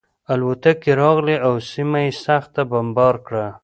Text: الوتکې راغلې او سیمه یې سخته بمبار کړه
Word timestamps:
الوتکې 0.31 0.91
راغلې 1.01 1.35
او 1.45 1.53
سیمه 1.71 1.99
یې 2.05 2.11
سخته 2.25 2.61
بمبار 2.71 3.15
کړه 3.25 3.45